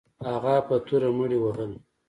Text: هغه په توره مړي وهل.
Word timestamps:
هغه 0.29 0.55
په 0.67 0.75
توره 0.85 1.09
مړي 1.17 1.37
وهل. 1.41 1.71